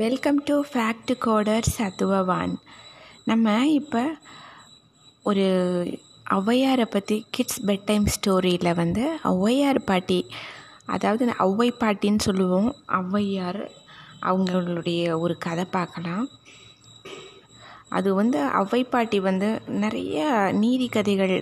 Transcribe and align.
Welcome 0.00 0.38
to 0.44 0.54
fact 0.68 1.10
coder 1.24 1.66
சத்துவவான் 1.74 2.54
நம்ம 3.24 3.52
இப்போ 3.70 4.02
ஒரு 5.22 5.44
ஔவையாரை 6.36 6.84
பற்றி 6.84 7.16
கிட்ஸ் 7.30 7.60
பெட் 7.66 7.84
டைம் 7.84 8.06
ஸ்டோரியில் 8.14 8.70
வந்து 8.74 9.04
ஔவையார் 9.30 9.80
பாட்டி 9.84 10.18
அதாவது 10.94 11.26
ஔவை 11.46 11.68
பாட்டின்னு 11.82 12.26
சொல்லுவோம். 12.26 12.68
ஔவையார் 13.00 13.60
அவங்களுடைய 14.30 15.18
ஒரு 15.18 15.36
கதை 15.38 15.66
பார்க்கலாம். 15.78 16.26
அது 17.88 18.10
வந்து 18.14 18.40
ஔவை 18.62 18.82
பாட்டி 18.88 19.20
வந்து 19.20 19.50
நிறைய 19.84 20.18
நீதி 20.62 20.88
கதைகள் 20.88 21.36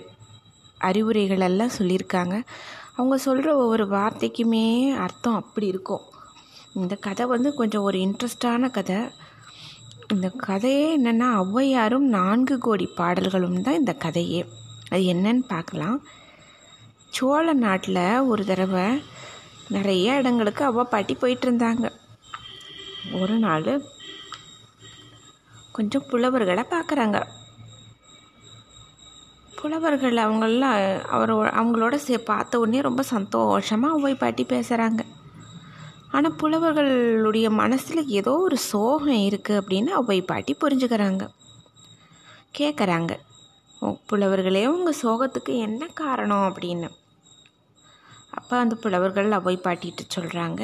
அறிவுரைகள் 0.89 1.47
எல்லாம் 1.49 1.77
சொல்லியிருக்காங்க. 1.79 2.37
அவங்க 2.95 3.17
சொல்கிற 3.27 3.55
ஒவ்வொரு 3.57 3.87
வார்த்தைக்குமே 3.97 4.67
அர்த்தம் 5.05 5.41
அப்படி 5.43 5.67
இருக்கும். 5.67 6.03
இந்த 6.81 6.95
கதை 6.95 7.25
வந்து 7.25 7.49
கொஞ்சம் 7.53 7.85
ஒரு 7.87 7.97
இன்ட்ரெஸ்டான 7.99 8.69
கதை. 8.71 8.99
இந்த 10.13 10.27
கதையே 10.47 10.85
என்னென்னா 10.97 11.27
ஔவையாரும் 11.41 12.07
நான்கு 12.15 12.55
கோடி 12.57 12.85
பாடல்களும் 12.99 13.61
தான் 13.61 13.79
இந்த 13.81 13.93
கதையே. 14.05 14.41
அது 14.89 15.03
என்னன்னு 15.13 15.43
பார்க்கலாம். 15.53 15.97
சோழ 17.15 17.45
நாட்டில் 17.65 18.25
ஒரு 18.31 18.43
தடவை 18.45 18.85
நிறைய 19.75 20.15
இடங்களுக்கு 20.15 20.63
அவ்வா 20.69 20.83
பாட்டி 20.83 21.13
போயிட்டு 21.13 21.45
இருந்தாங்க. 21.47 21.85
ஒரு 23.21 23.37
நாள் 23.45 23.71
கொஞ்சம் 25.71 26.07
புலவர்களை 26.09 26.65
பார்க்குறாங்க. 26.75 27.19
புலவர்கள் 29.57 30.17
அவங்களெலாம் 30.25 30.77
அவர் 31.15 31.31
அவங்களோட 31.59 31.95
சே 32.05 32.15
பார்த்த 32.31 32.59
உடனே 32.59 32.79
ரொம்ப 32.81 33.01
சந்தோஷமாக 33.15 33.97
ஒவ்வை 33.97 34.15
பாட்டி 34.23 34.43
பேசுகிறாங்க 34.43 35.03
ஆனால் 36.15 36.37
புலவர்களுடைய 36.41 37.47
மனசில் 37.61 38.09
ஏதோ 38.19 38.31
ஒரு 38.47 38.57
சோகம் 38.71 39.21
இருக்குது 39.27 39.59
அப்படின்னு 39.61 39.91
அவை 39.99 40.17
பாட்டி 40.31 40.53
புரிஞ்சுக்கிறாங்க. 40.63 41.23
கேட்குறாங்க 42.57 43.13
புலவர்களே 44.09 44.63
உங்கள் 44.73 44.99
சோகத்துக்கு 45.03 45.53
என்ன 45.67 45.87
காரணம் 46.01 46.45
அப்படின்னு. 46.49 46.89
அப்போ 48.39 48.53
அந்த 48.63 48.75
புலவர்கள் 48.83 49.37
அவ்வை 49.37 49.55
பாட்டிட்டு 49.63 50.03
சொல்கிறாங்க 50.15 50.63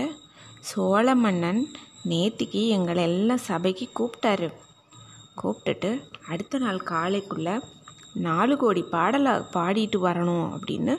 சோழ 0.70 1.08
மன்னன் 1.16 1.62
நேத்திக்கு 2.12 2.62
எங்களை 2.76 3.04
எல்லாம் 3.10 3.46
சபைக்கு 3.50 3.86
கூப்பிட்டாரு 4.00 4.48
கூப்பிட்டுட்டு 5.42 5.92
அடுத்த 6.32 6.60
நாள் 6.64 6.80
காலைக்குள்ளே 6.92 7.56
நாலு 8.28 8.54
கோடி 8.64 8.82
பாடலை 8.96 9.34
பாடிட்டு 9.56 10.00
வரணும் 10.08 10.48
அப்படின்னு 10.56 10.94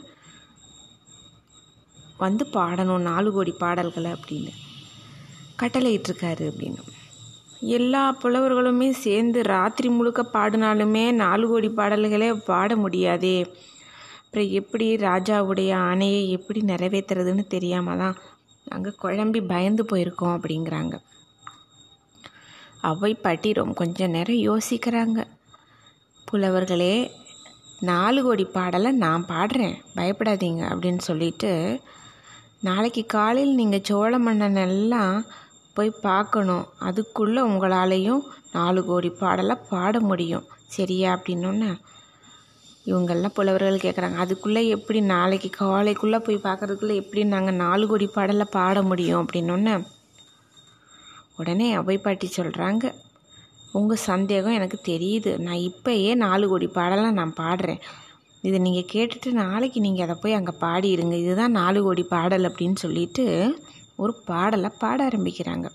வந்து 2.21 2.45
பாடணும் 2.53 3.07
நாலு 3.11 3.29
கோடி 3.33 3.53
பாடல்களை 3.63 4.11
அப்படின்னு. 4.13 4.53
கட்டளையிட்டிருக்காரு 5.61 6.45
அப்படின்னு. 6.51 6.83
எல்லா 7.77 8.03
புலவர்களுமே 8.23 8.89
சேர்ந்து 9.05 9.41
ராத்திரி 9.53 9.89
முழுக்க 9.89 10.21
பாடினாலுமே 10.35 11.05
நாலு 11.23 11.47
கோடி 11.49 11.69
பாடல்களே 11.79 12.31
பாட 12.51 12.77
முடியாதே. 12.77 13.37
அப்புறம் 14.23 14.51
எப்படி 14.61 14.87
ராஜாவுடைய 15.09 15.71
ஆணையை 15.89 16.23
எப்படி 16.37 16.61
நிறைவேற்றுறதுன்னு 16.71 17.45
தெரியாமல் 17.55 18.01
தான் 18.03 18.17
அங்கே 18.69 18.91
குழம்பி 19.03 19.41
பயந்து 19.53 19.83
போயிருக்கோம் 19.91 20.37
அப்படிங்கிறாங்க. 20.37 20.97
அவை 22.91 23.13
பாட்டி 23.25 23.49
ரொம்ப 23.61 23.75
கொஞ்சம் 23.81 24.15
நேரம் 24.17 24.45
யோசிக்கிறாங்க. 24.49 25.21
புலவர்களே 26.29 26.95
நாலு 27.89 28.21
கோடி 28.23 28.45
பாடலை 28.57 28.91
நான் 29.05 29.29
பாடுறேன் 29.29 29.77
பயப்படாதீங்க 29.97 30.63
அப்படின்னு 30.73 31.03
சொல்லிட்டு 31.09 31.53
நாளைக்கு 32.63 33.03
காலையில் 33.07 33.55
நீங்கள் 33.55 33.87
சோழ 33.89 34.19
மன்னன் 34.19 34.57
எல்லாம் 34.57 35.25
போய் 35.77 35.91
பார்க்கணும். 36.03 36.65
அதுக்குள்ளே 36.79 37.43
உங்களாலேயும் 37.43 38.23
நாலு 38.53 38.81
கோடி 38.85 39.11
பாடலை 39.11 39.57
பாட 39.69 40.01
முடியும். 40.01 40.47
சரியா? 40.67 41.09
அப்படின்னோன்னே 41.15 41.71
இவங்கெல்லாம் 42.87 43.35
புலவர்கள் 43.35 43.85
கேட்குறாங்க 43.85 44.19
அதுக்குள்ளே 44.25 44.69
எப்படி 44.69 45.01
நாளைக்கு 45.01 45.51
காலைக்குள்ளே 45.61 46.19
போய் 46.19 46.45
பார்க்குறதுக்குள்ளே 46.47 46.95
எப்படி 46.95 47.25
நாங்கள் 47.25 47.55
நாலு 47.55 47.87
கோடி 47.87 48.07
பாடலை 48.07 48.47
பாட 48.51 48.83
முடியும் 48.83 49.27
அப்படின்னோன்னே 49.27 49.75
உடனே 51.37 51.73
அவை 51.73 51.99
பாட்டி 51.99 52.27
சொல்கிறாங்க 52.37 52.85
உங்கள் 53.73 54.05
சந்தேகம் 54.11 54.53
எனக்கு 54.53 54.79
தெரியுது. 54.89 55.39
நான் 55.39 55.67
இப்போயே 55.69 56.15
நாலு 56.15 56.49
கோடி 56.49 56.67
பாடலாம் 56.67 57.19
நான் 57.21 57.39
பாடுறேன். 57.41 57.83
இதை 58.43 58.59
நீங்கள் 58.59 58.91
கேட்டுட்டு 58.93 59.33
நாளைக்கு 59.33 59.81
நீங்கள் 59.81 60.05
அதை 60.05 60.17
போய் 60.23 60.33
அங்கே 60.33 60.53
பாடிடுங்க 60.61 61.13
இதுதான் 61.13 61.51
நாலு 61.51 61.83
கோடி 61.83 62.03
பாடல் 62.03 62.45
அப்படின்னு 62.45 62.75
சொல்லிட்டு 62.75 63.57
ஒரு 63.97 64.13
பாடலை 64.27 64.71
பாட 64.79 65.09
ஆரம்பிக்கிறாங்க. 65.09 65.67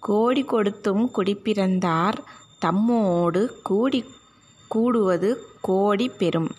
கோடி 0.00 0.42
கொடுத்தும் 0.42 1.10
குடிப்பிறந்தார் 1.16 2.18
தம்மோடு 2.60 3.46
கூடி 3.62 4.04
கூடுவது 4.68 5.44
கோடி 5.60 6.08
பெறும் 6.08 6.50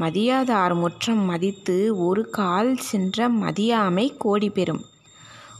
மதியாதார் 0.00 0.74
முற்றம் 0.74 1.24
மதித்து 1.24 1.96
ஒரு 1.96 2.30
கால் 2.30 2.76
சென்ற 2.78 3.28
மதியாமை 3.28 4.16
கோடி 4.16 4.50
பெறும் 4.50 4.82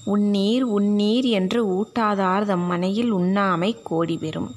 உன்னீர் 0.06 0.62
உன்னீர் 0.62 1.24
என்று 1.24 1.66
ஊட்டாதார் 1.76 2.44
தம் 2.44 2.60
மனையில் 2.60 3.12
உண்ணாமை 3.12 3.82
கோடி 3.82 4.16
பெறும் 4.16 4.50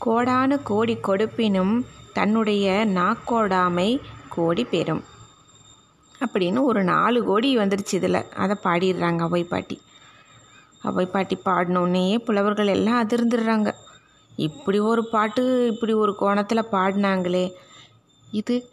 கோடானு 0.00 0.62
கோடி 0.62 0.94
கொடுப்பினும் 0.94 1.74
தன்னுடைய 2.18 2.86
நாக்கோடாமை 2.86 4.00
கோடி 4.28 4.64
பெறும். 4.64 5.04
அப்படின்னு 6.20 6.62
ஒரு 6.62 6.84
நாலு 6.84 7.24
கோடி 7.24 7.56
வந்துருச்சு 7.56 7.94
இதில். 7.94 8.28
அதை 8.36 8.56
பாடிடுறாங்க 8.64 9.18
அவை 9.18 9.44
பாட்டி. 9.44 9.80
அவை 10.82 11.06
பாட்டி 11.06 11.38
பாடினோடனே 11.44 12.18
புலவர்கள் 12.18 12.66
எல்லாம் 12.66 13.06
அதிர்ந்துடுறாங்க. 13.06 13.72
இப்படி 14.36 14.78
ஒரு 14.78 15.08
பாட்டு 15.08 15.66
இப்படி 15.66 15.92
ஒரு 15.92 16.14
கோணத்தில் 16.14 16.70
பாடினாங்களே. 16.72 17.52
இது 18.32 18.70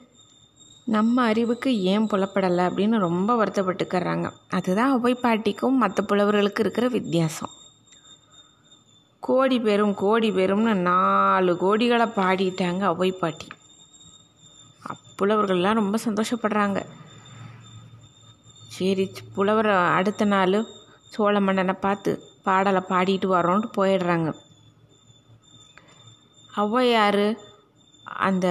நம்ம 0.85 1.23
அறிவுக்கு 1.23 1.81
ஏன் 1.81 2.07
புலப்படலை 2.07 2.63
அப்படின்னு 2.67 2.99
ரொம்ப 2.99 3.45
வருத்தப்பட்டுக்கிறாங்க. 3.45 4.31
அதுதான் 4.49 4.91
அவை 4.91 5.13
பாட்டிக்கும் 5.13 5.77
மற்ற 5.77 6.03
புலவர்களுக்கு 6.03 6.59
இருக்கிற 6.59 6.87
வித்தியாசம். 6.87 7.49
கோடி 9.27 9.57
பெறும் 9.67 9.93
கோடி 10.01 10.29
பெறும்னு 10.31 10.73
நாலு 10.89 11.53
கோடிகளை 11.63 12.07
பாடிட்டாங்க 12.19 12.83
அவை 12.91 13.09
பாட்டி. 13.21 13.47
புலவர்கள்லாம் 15.19 15.79
ரொம்ப 15.79 15.97
சந்தோஷப்படுறாங்க. 16.05 16.79
சரி 18.75 19.05
புலவர் 19.35 19.69
அடுத்த 19.97 20.25
நாள் 20.33 20.57
சோழ 21.13 21.35
மன்னனை 21.47 21.75
பார்த்து 21.85 22.11
பாடலை 22.47 22.81
பாடிட்டு 22.89 23.27
வரோன்ட்டு 23.35 23.69
போயிடுறாங்க. 23.77 24.29
ஔவையார் 26.63 27.25
அந்த 28.27 28.47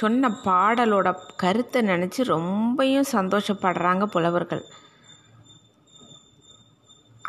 சொன்ன 0.00 0.28
பாடலோட 0.48 1.08
கருத்தை 1.42 1.80
நினச்சி 1.92 2.20
ரொம்பையும் 2.34 3.12
சந்தோஷப்படுறாங்க 3.16 4.04
புலவர்கள். 4.14 4.62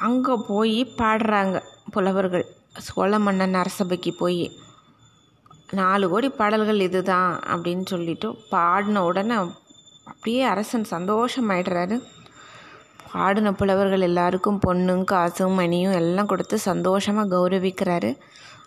அங்கே 0.07 0.35
போய் 0.49 0.79
பாடுறாங்க. 1.01 1.57
புலவர்கள் 1.93 2.45
சோழ 2.85 3.11
மன்னன் 3.25 3.59
அரசபைக்கு 3.61 4.11
போய் 4.13 4.43
நாலு 5.79 6.05
கோடி 6.09 6.27
பாடல்கள் 6.29 6.85
இதுதான் 6.87 7.31
அப்படின்னு 7.53 7.85
சொல்லிட்டு 7.93 8.27
பாடின 8.49 9.03
உடனே 9.03 9.37
அப்படியே 10.11 10.41
அரசன் 10.51 10.85
சந்தோஷமாயிடுறாரு. 10.91 11.95
பாடின 13.13 13.51
புலவர்கள் 13.51 14.05
எல்லாருக்கும் 14.09 14.59
பொண்ணும் 14.65 15.03
காசும் 15.03 15.57
மணியும் 15.59 15.97
எல்லாம் 16.01 16.29
கொடுத்து 16.31 16.57
சந்தோஷமாக 16.69 17.31
கௌரவிக்கிறாரு. 17.33 18.11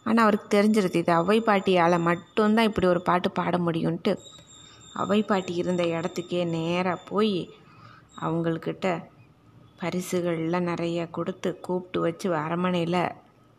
ஆனால் 0.04 0.22
அவருக்கு 0.24 0.48
தெரிஞ்சிருது 0.56 1.00
இது 1.02 1.12
அவை 1.12 1.38
பாட்டியால் 1.48 2.04
மட்டும்தான் 2.08 2.68
இப்படி 2.70 2.86
ஒரு 2.86 3.00
பாட்டு 3.08 3.30
பாட 3.38 3.56
முடியும்ன்ட்டு. 3.58 4.14
அவை 5.02 5.20
பாட்டி 5.22 5.54
இருந்த 5.54 5.82
இடத்துக்கே 5.96 6.42
நேராக 6.56 7.04
போய் 7.10 7.36
அவங்கக்கிட்ட 8.24 8.86
பரிசுகள்லாம் 9.80 10.68
நிறைய 10.70 11.06
கொடுத்து 11.16 11.50
கூப்பிட்டு 11.60 12.00
வச்சு 12.00 12.28
அரண்மனையில் 12.36 13.02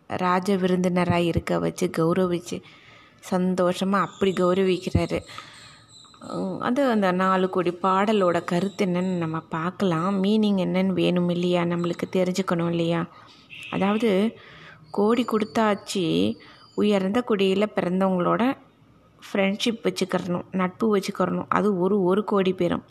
ராஜ 0.10 0.56
விருந்தினராக 0.58 1.30
இருக்க 1.32 1.60
வச்சு 1.60 1.86
கௌரவிச்சு 1.98 2.58
சந்தோஷமாக 3.32 4.08
அப்படி 4.08 4.32
கௌரவிக்கிறாரு. 4.34 5.20
அது 6.68 6.82
அந்த 6.90 7.08
நாலு 7.12 7.46
கோடி 7.50 7.72
பாடலோட 7.84 8.38
கருத்து 8.44 8.86
என்னன்னு 8.86 9.14
நம்ம 9.24 9.38
பார்க்கலாம். 9.56 10.24
மீனிங் 10.24 10.60
என்னன்னு 10.66 10.94
வேணும் 11.02 11.30
இல்லையா? 11.30 11.62
நம்மளுக்கு 11.64 12.08
தெரிஞ்சுக்கணும் 12.18 12.70
இல்லையா? 12.70 13.02
அதாவது 13.72 14.10
கோடி 14.98 15.24
கொடுத்தாச்சு 15.26 16.06
உயர்ந்த 16.76 17.20
குடியில் 17.22 17.74
பிறந்தவங்களோட 17.76 18.44
ஃப்ரெண்ட்ஷிப் 19.22 19.84
வச்சுக்கிறணும் 19.88 20.46
நட்பு 20.52 20.86
வச்சுக்கிறணும். 20.98 21.50
அது 21.58 21.68
ஒரு 21.80 21.98
ஒரு 22.04 22.24
கோடி 22.24 22.54
பேரும். 22.54 22.86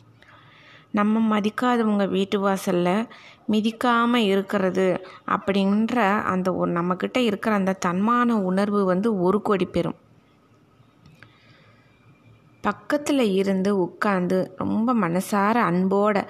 நம்ம 0.90 1.40
மதிக்காதவங்க 1.40 2.08
வீட்டு 2.08 2.40
வாசலில் 2.40 3.08
மிதிக்காமல் 3.48 4.26
இருக்கிறது 4.26 5.00
அப்படின்ற 5.26 6.20
அந்த 6.20 6.54
ஒரு 6.54 6.72
நம்மக்கிட்ட 6.72 7.16
இருக்கிற 7.16 7.54
அந்த 7.54 7.78
தன்மான 7.86 8.30
உணர்வு 8.30 8.84
வந்து 8.84 9.20
ஒரு 9.20 9.42
கோடி 9.42 9.64
பெறும் 9.64 9.94
பக்கத்தில் 12.60 13.32
இருந்து 13.32 13.84
உட்காந்து 13.84 14.48
ரொம்ப 14.56 14.94
மனசார 14.94 15.56
அன்போட 15.70 16.26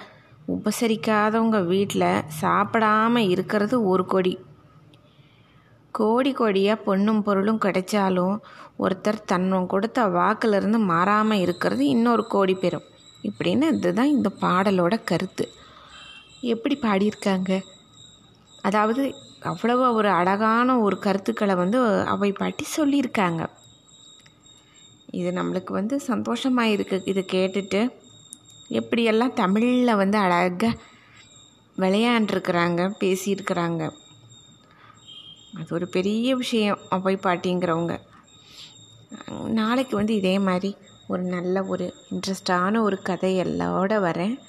உபசரிக்காதவங்க 0.47 1.65
வீட்டில் 1.65 2.21
சாப்பிடாம 2.41 3.17
இருக்கிறது 3.17 3.85
ஒரு 3.85 4.05
கோடி. 4.05 4.39
கோடி 5.91 6.33
கோடியாக 6.33 6.79
பொண்ணும் 6.85 7.21
பொருளும் 7.21 7.59
கிடைச்சாலும் 7.59 8.39
ஒருத்தர் 8.79 9.23
தன்னம் 9.25 9.67
கொடுத்த 9.67 10.07
வாக்கிலிருந்து 10.07 10.79
மாறாமல் 10.79 11.39
இருக்கிறது 11.39 11.87
இன்னொரு 11.87 12.27
கோடி 12.27 12.53
பெறும் 12.53 12.89
இப்படின்னு 13.23 13.67
இதுதான் 13.71 14.13
இந்த 14.17 14.29
பாடலோட 14.41 15.03
கருத்து. 15.03 15.45
எப்படி 16.53 16.75
பாடியிருக்காங்க? 16.81 17.51
அதாவது 18.61 19.15
அவ்வளவு 19.41 19.93
ஒரு 19.93 20.09
அழகான 20.09 20.79
ஒரு 20.79 20.99
கருத்துக்களை 20.99 21.55
வந்து 21.55 21.79
அவை 22.05 22.31
பாட்டி 22.31 22.65
சொல்லியிருக்காங்க. 22.77 23.45
இது 25.19 25.31
நம்மளுக்கு 25.31 25.71
வந்து 25.71 25.99
சந்தோஷமாக 25.99 26.73
இருக்குது 26.75 27.07
இது 27.07 27.25
கேட்டுட்டு 27.31 27.81
எப்படியெல்லாம் 28.79 29.33
தமிழில் 29.33 29.95
வந்து 29.95 30.17
அழகாக 30.17 30.77
விளையாண்டுருக்குறாங்க 31.77 32.81
பேசியிருக்கிறாங்க. 32.99 33.83
அது 35.57 35.69
ஒரு 35.69 35.87
பெரிய 35.87 36.35
விஷயம் 36.35 36.79
அவை 36.89 37.15
பாட்டிங்கிறவங்க. 37.15 37.95
நாளைக்கு 39.59 39.95
வந்து 39.95 40.15
இதே 40.15 40.39
மாதிரி 40.39 40.75
ஒரு 41.07 41.21
நல்ல 41.21 41.63
ஒரு 41.63 41.93
இன்ட்ரெஸ்டான 42.09 42.81
ஒரு 42.81 42.99
கதையெல்லோட 43.03 43.93
வரேன். 44.07 44.39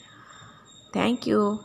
தேங்க்யூ 0.92 1.58